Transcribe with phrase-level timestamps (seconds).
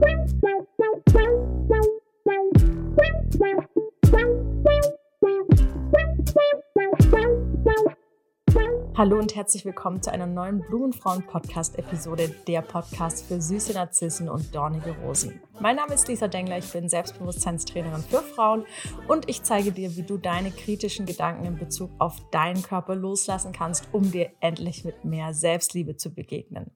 [0.00, 0.71] Thank you.
[9.02, 14.94] Hallo und herzlich willkommen zu einer neuen Blumenfrauen-Podcast-Episode, der Podcast für süße Narzissen und dornige
[14.98, 15.40] Rosen.
[15.58, 18.64] Mein Name ist Lisa Dengler, ich bin Selbstbewusstseinstrainerin für Frauen
[19.08, 23.50] und ich zeige dir, wie du deine kritischen Gedanken in Bezug auf deinen Körper loslassen
[23.50, 26.70] kannst, um dir endlich mit mehr Selbstliebe zu begegnen.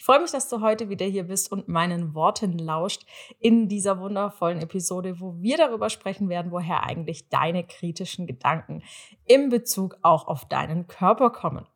[0.00, 3.04] Ich freue mich, dass du heute wieder hier bist und meinen Worten lauscht
[3.38, 8.82] in dieser wundervollen Episode, wo wir darüber sprechen werden, woher eigentlich deine kritischen Gedanken
[9.26, 11.66] in Bezug auch auf deinen Körper kommen.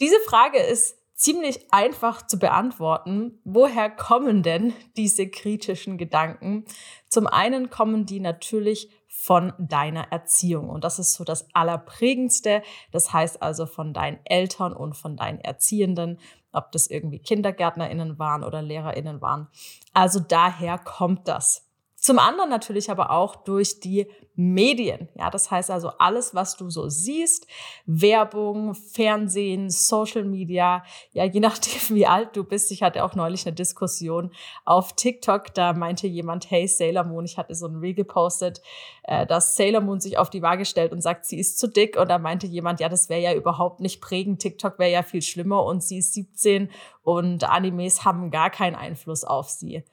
[0.00, 3.38] Diese Frage ist ziemlich einfach zu beantworten.
[3.44, 6.64] Woher kommen denn diese kritischen Gedanken?
[7.10, 10.70] Zum einen kommen die natürlich von deiner Erziehung.
[10.70, 12.62] Und das ist so das Allerprägendste.
[12.90, 16.18] Das heißt also von deinen Eltern und von deinen Erziehenden
[16.54, 19.48] ob das irgendwie KindergärtnerInnen waren oder LehrerInnen waren.
[19.92, 21.63] Also daher kommt das.
[22.04, 25.08] Zum anderen natürlich aber auch durch die Medien.
[25.14, 27.46] Ja, das heißt also alles, was du so siehst,
[27.86, 32.70] Werbung, Fernsehen, Social Media, ja, je nachdem, wie alt du bist.
[32.72, 34.32] Ich hatte auch neulich eine Diskussion
[34.66, 38.60] auf TikTok, da meinte jemand, hey, Sailor Moon, ich hatte so ein Reel gepostet,
[39.04, 41.96] äh, dass Sailor Moon sich auf die Waage stellt und sagt, sie ist zu dick.
[41.96, 44.42] Und da meinte jemand, ja, das wäre ja überhaupt nicht prägend.
[44.42, 46.68] TikTok wäre ja viel schlimmer und sie ist 17
[47.02, 49.84] und Animes haben gar keinen Einfluss auf sie.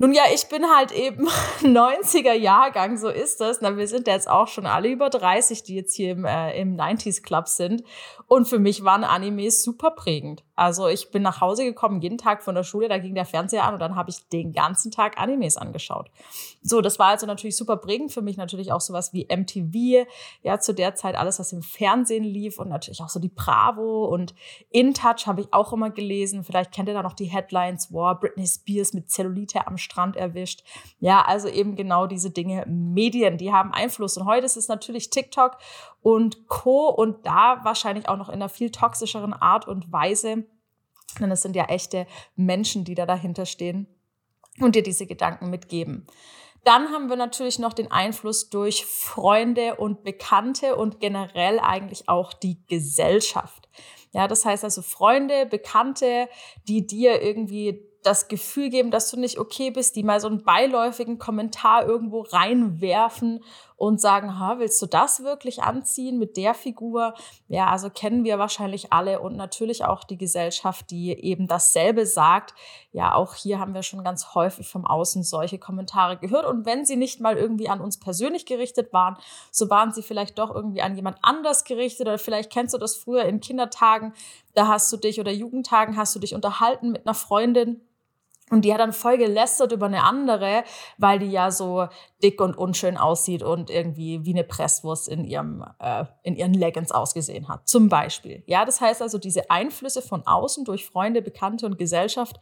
[0.00, 1.28] Nun ja, ich bin halt eben
[1.60, 3.60] 90er Jahrgang, so ist das.
[3.60, 6.76] Na, wir sind jetzt auch schon alle über 30, die jetzt hier im, äh, im
[6.76, 7.82] 90s Club sind.
[8.28, 10.44] Und für mich waren Animes super prägend.
[10.58, 13.62] Also ich bin nach Hause gekommen, jeden Tag von der Schule, da ging der Fernseher
[13.62, 16.10] an und dann habe ich den ganzen Tag Animes angeschaut.
[16.62, 20.08] So, das war also natürlich super prägend für mich, natürlich auch sowas wie MTV,
[20.42, 24.06] ja, zu der Zeit alles, was im Fernsehen lief und natürlich auch so die Bravo
[24.06, 24.34] und
[24.70, 26.42] In Touch habe ich auch immer gelesen.
[26.42, 30.64] Vielleicht kennt ihr da noch die Headlines, wow, Britney Spears mit Zellulite am Strand erwischt.
[30.98, 32.64] Ja, also eben genau diese Dinge.
[32.66, 34.16] Medien, die haben Einfluss.
[34.16, 35.58] Und heute ist es natürlich TikTok
[36.02, 36.88] und Co.
[36.88, 40.47] Und da wahrscheinlich auch noch in einer viel toxischeren Art und Weise.
[41.20, 43.86] Denn es sind ja echte Menschen, die da dahinter stehen
[44.60, 46.06] und dir diese Gedanken mitgeben.
[46.64, 52.32] Dann haben wir natürlich noch den Einfluss durch Freunde und Bekannte und generell eigentlich auch
[52.32, 53.68] die Gesellschaft.
[54.12, 56.28] Ja, das heißt also Freunde, Bekannte,
[56.66, 60.44] die dir irgendwie das Gefühl geben, dass du nicht okay bist, die mal so einen
[60.44, 63.42] beiläufigen Kommentar irgendwo reinwerfen
[63.78, 67.14] und sagen, ha, willst du das wirklich anziehen mit der Figur?
[67.46, 72.54] Ja, also kennen wir wahrscheinlich alle und natürlich auch die Gesellschaft, die eben dasselbe sagt.
[72.92, 76.84] Ja, auch hier haben wir schon ganz häufig vom Außen solche Kommentare gehört und wenn
[76.84, 79.16] sie nicht mal irgendwie an uns persönlich gerichtet waren,
[79.52, 82.96] so waren sie vielleicht doch irgendwie an jemand anders gerichtet oder vielleicht kennst du das
[82.96, 84.12] früher in Kindertagen,
[84.54, 87.80] da hast du dich oder Jugendtagen hast du dich unterhalten mit einer Freundin
[88.50, 90.64] und die hat dann voll gelästert über eine andere,
[90.96, 91.88] weil die ja so
[92.22, 96.92] dick und unschön aussieht und irgendwie wie eine Presswurst in ihrem äh, in ihren Leggings
[96.92, 98.42] ausgesehen hat, zum Beispiel.
[98.46, 102.40] Ja, das heißt also, diese Einflüsse von außen durch Freunde, Bekannte und Gesellschaft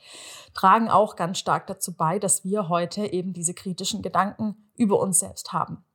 [0.55, 5.21] tragen auch ganz stark dazu bei, dass wir heute eben diese kritischen Gedanken über uns
[5.21, 5.86] selbst haben.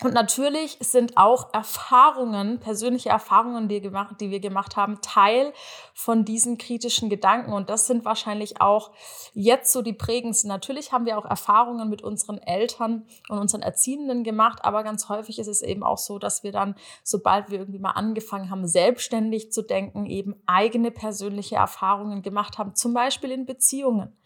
[0.00, 5.52] Und natürlich sind auch Erfahrungen, persönliche Erfahrungen, die, gemacht, die wir gemacht haben, Teil
[5.92, 7.52] von diesen kritischen Gedanken.
[7.52, 8.92] Und das sind wahrscheinlich auch
[9.34, 10.48] jetzt so die prägendsten.
[10.48, 15.40] Natürlich haben wir auch Erfahrungen mit unseren Eltern und unseren Erziehenden gemacht, aber ganz häufig
[15.40, 19.50] ist es eben auch so, dass wir dann, sobald wir irgendwie mal angefangen haben, selbstständig
[19.50, 24.16] zu denken, eben eigene persönliche Erfahrungen gemacht haben, zum Beispiel in Beziehungen.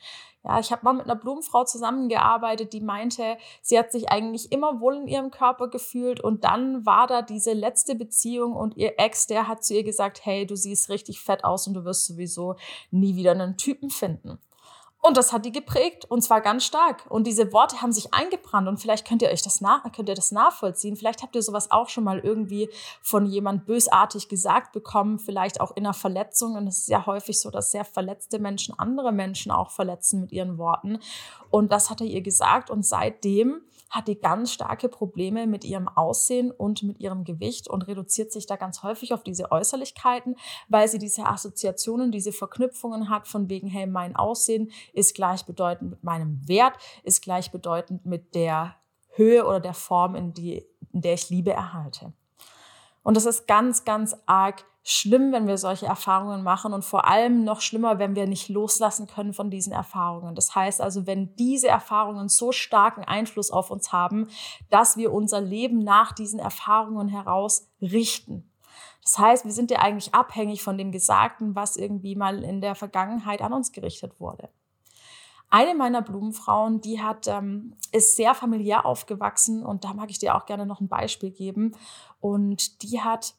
[0.45, 4.81] Ja, ich habe mal mit einer Blumenfrau zusammengearbeitet, die meinte, sie hat sich eigentlich immer
[4.81, 9.29] wohl in ihrem Körper gefühlt und dann war da diese letzte Beziehung und ihr Ex,
[9.29, 12.57] der hat zu ihr gesagt, hey, du siehst richtig fett aus und du wirst sowieso
[12.91, 14.41] nie wieder einen Typen finden.
[15.05, 17.07] Und das hat die geprägt und zwar ganz stark.
[17.09, 20.15] Und diese Worte haben sich eingebrannt und vielleicht könnt ihr euch das nach, könnt ihr
[20.15, 20.95] das nachvollziehen.
[20.95, 22.71] Vielleicht habt ihr sowas auch schon mal irgendwie
[23.03, 26.55] von jemand bösartig gesagt bekommen, vielleicht auch in einer Verletzung.
[26.55, 30.31] Und es ist ja häufig so, dass sehr verletzte Menschen andere Menschen auch verletzen mit
[30.31, 31.01] ihren Worten.
[31.53, 33.61] Und das hat er ihr gesagt und seitdem
[33.91, 38.47] hat die ganz starke Probleme mit ihrem Aussehen und mit ihrem Gewicht und reduziert sich
[38.47, 40.37] da ganz häufig auf diese Äußerlichkeiten,
[40.69, 46.03] weil sie diese Assoziationen, diese Verknüpfungen hat von wegen, hey, mein Aussehen ist gleichbedeutend mit
[46.03, 46.73] meinem Wert,
[47.03, 48.77] ist gleichbedeutend mit der
[49.11, 52.15] Höhe oder der Form, in, die, in der ich Liebe erhalte.
[53.03, 57.45] Und das ist ganz, ganz arg schlimm, wenn wir solche Erfahrungen machen und vor allem
[57.45, 60.35] noch schlimmer, wenn wir nicht loslassen können von diesen Erfahrungen.
[60.35, 64.29] Das heißt also, wenn diese Erfahrungen so starken Einfluss auf uns haben,
[64.71, 68.51] dass wir unser Leben nach diesen Erfahrungen heraus richten.
[69.03, 72.75] Das heißt, wir sind ja eigentlich abhängig von dem Gesagten, was irgendwie mal in der
[72.75, 74.49] Vergangenheit an uns gerichtet wurde.
[75.51, 80.35] Eine meiner Blumenfrauen, die hat, ähm, ist sehr familiär aufgewachsen und da mag ich dir
[80.35, 81.77] auch gerne noch ein Beispiel geben.
[82.21, 83.35] Und die hat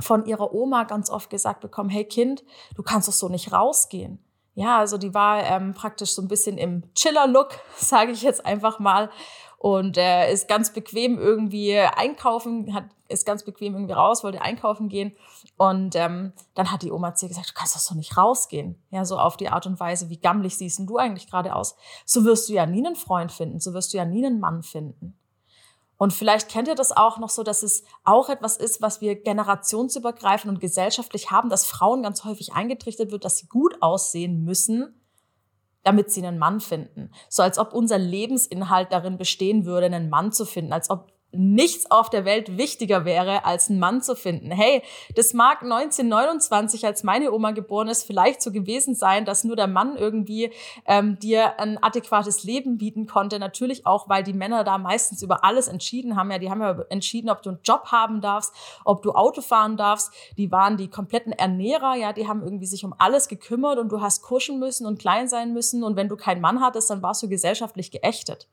[0.00, 2.44] von ihrer Oma ganz oft gesagt bekommen, hey Kind,
[2.74, 4.22] du kannst doch so nicht rausgehen.
[4.54, 8.78] Ja, also die war ähm, praktisch so ein bisschen im Chiller-Look, sage ich jetzt einfach
[8.78, 9.10] mal
[9.58, 14.88] und er ist ganz bequem irgendwie einkaufen, hat, ist ganz bequem irgendwie raus, wollte einkaufen
[14.88, 15.16] gehen.
[15.56, 18.80] Und ähm, dann hat die Oma zu ihr gesagt, du kannst doch so nicht rausgehen.
[18.90, 21.76] Ja, so auf die Art und Weise, wie gammelig siehst du eigentlich gerade aus?
[22.04, 24.62] So wirst du ja nie einen Freund finden, so wirst du ja nie einen Mann
[24.62, 25.18] finden.
[25.98, 29.14] Und vielleicht kennt ihr das auch noch so, dass es auch etwas ist, was wir
[29.16, 35.00] generationsübergreifend und gesellschaftlich haben, dass Frauen ganz häufig eingetrichtert wird, dass sie gut aussehen müssen,
[35.82, 37.10] damit sie einen Mann finden.
[37.28, 41.90] So als ob unser Lebensinhalt darin bestehen würde, einen Mann zu finden, als ob nichts
[41.90, 44.50] auf der Welt wichtiger wäre, als einen Mann zu finden.
[44.50, 44.82] Hey,
[45.14, 49.66] das mag 1929, als meine Oma geboren ist, vielleicht so gewesen sein, dass nur der
[49.66, 50.50] Mann irgendwie
[50.86, 53.38] ähm, dir ein adäquates Leben bieten konnte.
[53.38, 56.30] Natürlich auch, weil die Männer da meistens über alles entschieden haben.
[56.30, 58.52] Ja, die haben ja entschieden, ob du einen Job haben darfst,
[58.84, 60.12] ob du Auto fahren darfst.
[60.36, 61.96] Die waren die kompletten Ernährer.
[61.96, 65.28] Ja, die haben irgendwie sich um alles gekümmert und du hast kuschen müssen und klein
[65.28, 65.82] sein müssen.
[65.82, 68.48] Und wenn du keinen Mann hattest, dann warst du gesellschaftlich geächtet.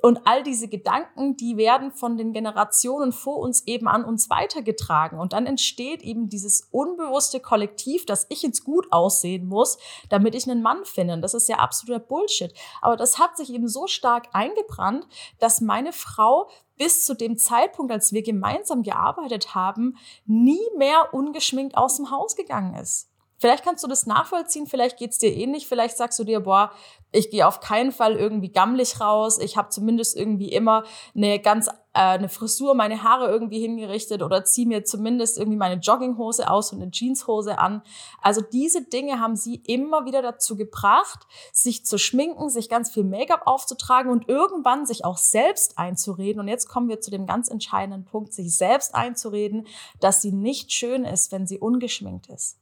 [0.00, 5.18] Und all diese Gedanken, die werden von den Generationen vor uns eben an uns weitergetragen.
[5.18, 9.78] Und dann entsteht eben dieses unbewusste Kollektiv, dass ich jetzt gut aussehen muss,
[10.08, 11.18] damit ich einen Mann finde.
[11.20, 12.52] Das ist ja absoluter Bullshit.
[12.80, 15.06] Aber das hat sich eben so stark eingebrannt,
[15.38, 21.76] dass meine Frau bis zu dem Zeitpunkt, als wir gemeinsam gearbeitet haben, nie mehr ungeschminkt
[21.76, 23.11] aus dem Haus gegangen ist.
[23.42, 26.70] Vielleicht kannst du das nachvollziehen, vielleicht geht's dir ähnlich, vielleicht sagst du dir, boah,
[27.10, 30.84] ich gehe auf keinen Fall irgendwie gammelig raus, ich habe zumindest irgendwie immer
[31.16, 35.80] eine ganz äh, eine Frisur, meine Haare irgendwie hingerichtet oder ziehe mir zumindest irgendwie meine
[35.80, 37.82] Jogginghose aus und eine Jeanshose an.
[38.20, 43.02] Also diese Dinge haben sie immer wieder dazu gebracht, sich zu schminken, sich ganz viel
[43.02, 46.38] Make-up aufzutragen und irgendwann sich auch selbst einzureden.
[46.38, 49.66] Und jetzt kommen wir zu dem ganz entscheidenden Punkt, sich selbst einzureden,
[49.98, 52.61] dass sie nicht schön ist, wenn sie ungeschminkt ist.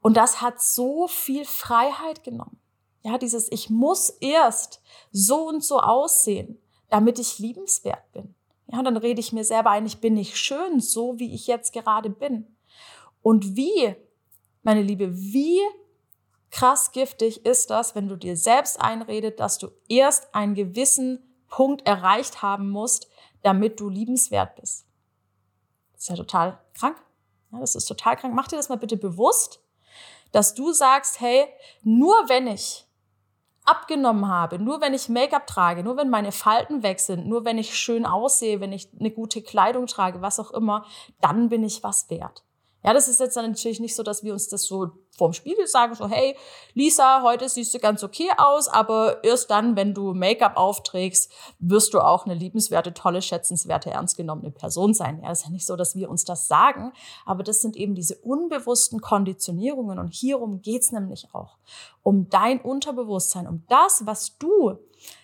[0.00, 2.58] Und das hat so viel Freiheit genommen.
[3.02, 6.58] Ja, dieses, ich muss erst so und so aussehen,
[6.88, 8.34] damit ich liebenswert bin.
[8.66, 11.46] Ja, und dann rede ich mir selber ein, ich bin nicht schön, so wie ich
[11.46, 12.46] jetzt gerade bin.
[13.22, 13.94] Und wie,
[14.62, 15.60] meine Liebe, wie
[16.50, 21.86] krass giftig ist das, wenn du dir selbst einredet, dass du erst einen gewissen Punkt
[21.86, 23.08] erreicht haben musst,
[23.42, 24.86] damit du liebenswert bist.
[25.92, 26.96] Das ist ja total krank.
[27.52, 28.34] Ja, das ist total krank.
[28.34, 29.59] Mach dir das mal bitte bewusst
[30.32, 31.46] dass du sagst, hey,
[31.82, 32.86] nur wenn ich
[33.64, 37.58] abgenommen habe, nur wenn ich Make-up trage, nur wenn meine Falten weg sind, nur wenn
[37.58, 40.84] ich schön aussehe, wenn ich eine gute Kleidung trage, was auch immer,
[41.20, 42.44] dann bin ich was wert.
[42.82, 45.66] Ja, das ist jetzt dann natürlich nicht so, dass wir uns das so vorm Spiegel
[45.66, 46.34] sagen, so, hey,
[46.72, 51.92] Lisa, heute siehst du ganz okay aus, aber erst dann, wenn du Make-up aufträgst, wirst
[51.92, 55.20] du auch eine liebenswerte, tolle, schätzenswerte, ernst genommene Person sein.
[55.22, 56.92] Ja, ist ja nicht so, dass wir uns das sagen,
[57.26, 61.58] aber das sind eben diese unbewussten Konditionierungen und hierum geht's nämlich auch.
[62.02, 64.78] Um dein Unterbewusstsein, um das, was du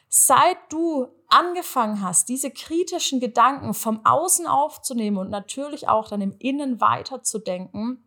[0.09, 6.37] seit du angefangen hast, diese kritischen Gedanken vom Außen aufzunehmen und natürlich auch dann im
[6.39, 8.03] Innen weiterzudenken,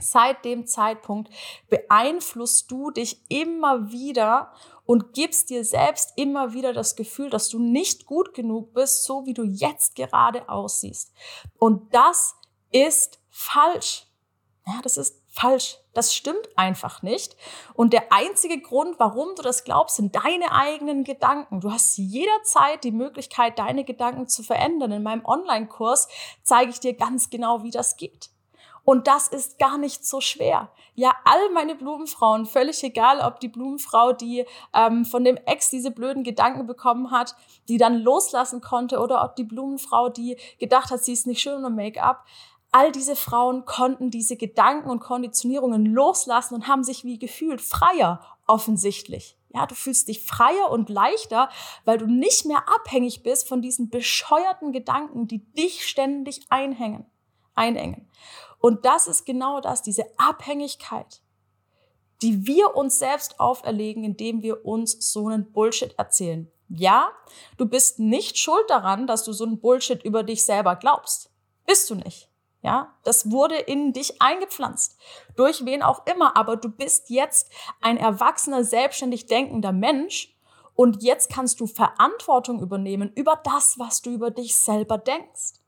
[0.00, 1.32] seit dem Zeitpunkt
[1.68, 4.52] beeinflusst du dich immer wieder
[4.84, 9.26] und gibst dir selbst immer wieder das Gefühl, dass du nicht gut genug bist, so
[9.26, 11.12] wie du jetzt gerade aussiehst.
[11.58, 12.36] Und das
[12.70, 14.06] ist falsch.
[14.66, 15.78] Ja, das ist falsch.
[15.92, 17.36] Das stimmt einfach nicht.
[17.74, 21.60] Und der einzige Grund, warum du das glaubst, sind deine eigenen Gedanken.
[21.60, 24.92] Du hast jederzeit die Möglichkeit, deine Gedanken zu verändern.
[24.92, 26.08] In meinem Online-Kurs
[26.42, 28.30] zeige ich dir ganz genau, wie das geht.
[28.86, 30.70] Und das ist gar nicht so schwer.
[30.94, 35.90] Ja, all meine Blumenfrauen, völlig egal, ob die Blumenfrau, die ähm, von dem Ex diese
[35.90, 37.34] blöden Gedanken bekommen hat,
[37.68, 41.58] die dann loslassen konnte, oder ob die Blumenfrau, die gedacht hat, sie ist nicht schön
[41.58, 42.24] ohne Make-up.
[42.76, 48.20] All diese Frauen konnten diese Gedanken und Konditionierungen loslassen und haben sich wie gefühlt freier,
[48.46, 49.38] offensichtlich.
[49.48, 51.48] Ja, du fühlst dich freier und leichter,
[51.86, 57.06] weil du nicht mehr abhängig bist von diesen bescheuerten Gedanken, die dich ständig einhängen,
[57.54, 58.10] einengen.
[58.58, 61.22] Und das ist genau das, diese Abhängigkeit,
[62.20, 66.52] die wir uns selbst auferlegen, indem wir uns so einen Bullshit erzählen.
[66.68, 67.10] Ja,
[67.56, 71.30] du bist nicht schuld daran, dass du so einen Bullshit über dich selber glaubst.
[71.64, 72.28] Bist du nicht.
[72.66, 74.98] Ja, das wurde in dich eingepflanzt.
[75.36, 76.36] Durch wen auch immer.
[76.36, 77.48] Aber du bist jetzt
[77.80, 80.36] ein erwachsener, selbstständig denkender Mensch.
[80.74, 85.60] Und jetzt kannst du Verantwortung übernehmen über das, was du über dich selber denkst.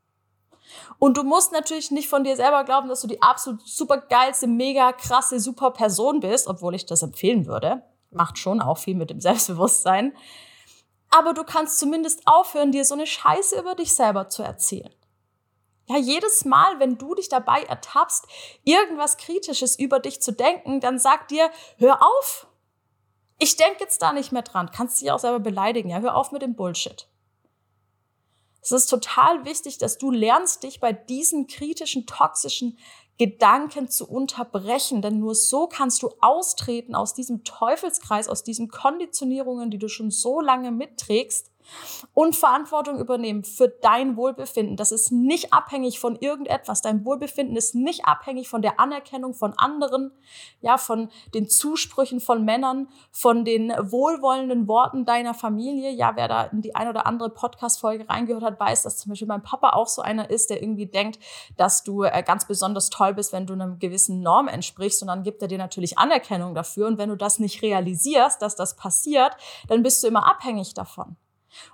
[0.99, 4.49] Und du musst natürlich nicht von dir selber glauben, dass du die absolut super geilste,
[4.49, 7.85] mega krasse, super Person bist, obwohl ich das empfehlen würde.
[8.11, 10.17] Macht schon auch viel mit dem Selbstbewusstsein.
[11.11, 14.93] Aber du kannst zumindest aufhören, dir so eine Scheiße über dich selber zu erzählen.
[15.89, 18.27] Ja, jedes Mal, wenn du dich dabei ertappst,
[18.65, 22.47] irgendwas Kritisches über dich zu denken, dann sag dir, hör auf.
[23.39, 24.71] Ich denke jetzt da nicht mehr dran.
[24.71, 25.89] Kannst dich auch selber beleidigen.
[25.89, 27.09] Ja, hör auf mit dem Bullshit.
[28.61, 32.77] Es ist total wichtig, dass du lernst, dich bei diesen kritischen, toxischen
[33.17, 39.71] Gedanken zu unterbrechen, denn nur so kannst du austreten aus diesem Teufelskreis, aus diesen Konditionierungen,
[39.71, 41.51] die du schon so lange mitträgst
[42.15, 44.77] und Verantwortung übernehmen für dein Wohlbefinden.
[44.77, 46.83] Das ist nicht abhängig von irgendetwas.
[46.83, 50.13] Dein Wohlbefinden ist nicht abhängig von der Anerkennung von anderen,
[50.61, 55.91] ja, von den Zusprüchen von Männern, von den wohlwollenden Worten deiner Familie.
[55.91, 59.29] Ja, wer da in die ein oder andere Podcast-Folge reingehört hat, weiß, dass zum Beispiel
[59.29, 61.19] mein Papa auch so einer ist, der irgendwie denkt,
[61.57, 65.03] dass du äh, ganz besonders toll bist, wenn du einer gewissen Norm entsprichst.
[65.03, 66.87] Und dann gibt er dir natürlich Anerkennung dafür.
[66.87, 69.37] Und wenn du das nicht realisierst, dass das passiert,
[69.69, 71.17] dann bist du immer abhängig davon.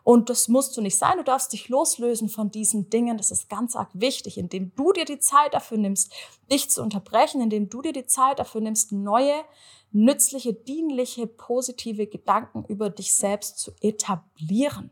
[0.02, 1.19] Und das musst du nicht sein.
[1.19, 3.16] Du darfst dich loslösen von diesen Dingen.
[3.16, 6.12] Das ist ganz arg wichtig, indem du dir die Zeit dafür nimmst,
[6.50, 9.45] dich zu unterbrechen, indem du dir die Zeit dafür nimmst, neue,
[9.93, 14.90] nützliche, dienliche, positive Gedanken über dich selbst zu etablieren.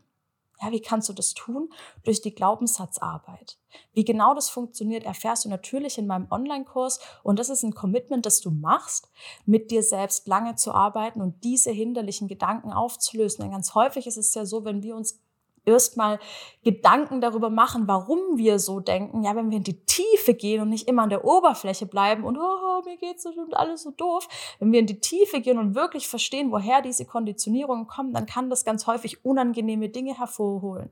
[0.63, 1.69] Ja, wie kannst du das tun?
[2.03, 3.57] Durch die Glaubenssatzarbeit.
[3.93, 6.99] Wie genau das funktioniert, erfährst du natürlich in meinem Online-Kurs.
[7.23, 9.09] Und das ist ein Commitment, das du machst,
[9.45, 13.43] mit dir selbst lange zu arbeiten und diese hinderlichen Gedanken aufzulösen.
[13.43, 15.22] Denn ganz häufig ist es ja so, wenn wir uns
[15.65, 16.19] erstmal
[16.63, 19.23] Gedanken darüber machen, warum wir so denken.
[19.23, 22.37] Ja, wenn wir in die Tiefe gehen und nicht immer an der Oberfläche bleiben und
[22.37, 24.27] oh, mir geht's und alles so doof.
[24.59, 28.49] Wenn wir in die Tiefe gehen und wirklich verstehen, woher diese Konditionierungen kommen, dann kann
[28.49, 30.91] das ganz häufig unangenehme Dinge hervorholen.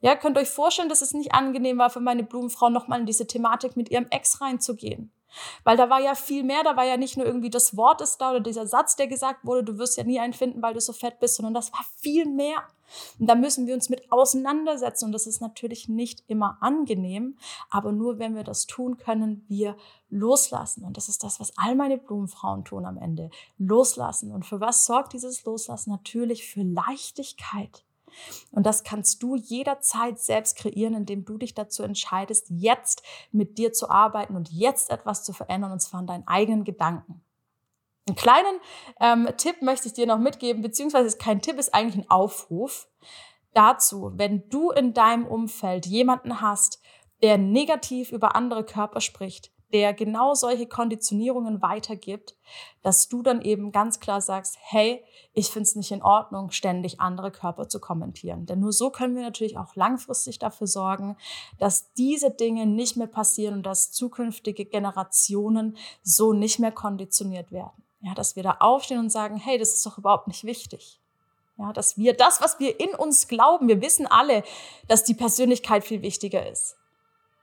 [0.00, 3.26] Ja, könnt euch vorstellen, dass es nicht angenehm war für meine Blumenfrau, nochmal in diese
[3.26, 5.12] Thematik mit ihrem Ex reinzugehen.
[5.64, 8.18] Weil da war ja viel mehr, da war ja nicht nur irgendwie das Wort ist
[8.18, 10.80] da oder dieser Satz, der gesagt wurde, du wirst ja nie einen finden, weil du
[10.80, 12.62] so fett bist, sondern das war viel mehr.
[13.18, 17.36] Und da müssen wir uns mit auseinandersetzen und das ist natürlich nicht immer angenehm,
[17.68, 19.76] aber nur wenn wir das tun, können wir
[20.08, 20.84] loslassen.
[20.84, 23.30] Und das ist das, was all meine Blumenfrauen tun am Ende.
[23.58, 24.32] Loslassen.
[24.32, 25.90] Und für was sorgt dieses Loslassen?
[25.90, 27.84] Natürlich für Leichtigkeit.
[28.50, 33.02] Und das kannst du jederzeit selbst kreieren, indem du dich dazu entscheidest, jetzt
[33.32, 37.22] mit dir zu arbeiten und jetzt etwas zu verändern, und zwar in deinen eigenen Gedanken.
[38.08, 38.60] Einen kleinen
[39.00, 42.88] ähm, Tipp möchte ich dir noch mitgeben, beziehungsweise ist kein Tipp, ist eigentlich ein Aufruf
[43.52, 46.80] dazu, wenn du in deinem Umfeld jemanden hast,
[47.22, 52.36] der negativ über andere Körper spricht, der genau solche Konditionierungen weitergibt,
[52.82, 57.00] dass du dann eben ganz klar sagst, hey, ich finde es nicht in Ordnung, ständig
[57.00, 58.46] andere Körper zu kommentieren.
[58.46, 61.16] Denn nur so können wir natürlich auch langfristig dafür sorgen,
[61.58, 67.84] dass diese Dinge nicht mehr passieren und dass zukünftige Generationen so nicht mehr konditioniert werden.
[68.02, 71.00] Ja, dass wir da aufstehen und sagen, hey, das ist doch überhaupt nicht wichtig.
[71.58, 74.42] Ja, dass wir das, was wir in uns glauben, wir wissen alle,
[74.88, 76.79] dass die Persönlichkeit viel wichtiger ist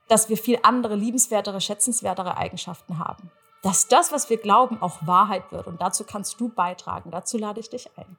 [0.07, 3.31] dass wir viel andere, liebenswertere, schätzenswertere Eigenschaften haben.
[3.63, 5.67] Dass das, was wir glauben, auch Wahrheit wird.
[5.67, 7.11] Und dazu kannst du beitragen.
[7.11, 8.17] Dazu lade ich dich ein.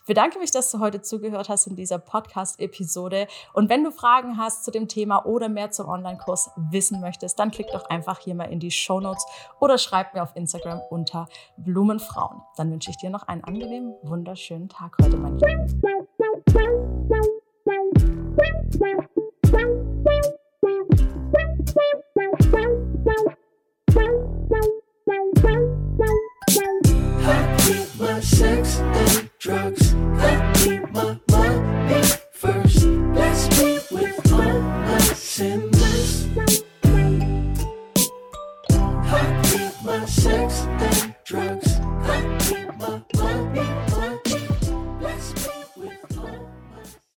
[0.00, 3.28] Ich bedanke mich, dass du heute zugehört hast in dieser Podcast-Episode.
[3.52, 7.50] Und wenn du Fragen hast zu dem Thema oder mehr zum Online-Kurs wissen möchtest, dann
[7.50, 9.24] klick doch einfach hier mal in die Show Notes
[9.60, 12.40] oder schreib mir auf Instagram unter Blumenfrauen.
[12.56, 15.60] Dann wünsche ich dir noch einen angenehmen, wunderschönen Tag heute, mein Lieben.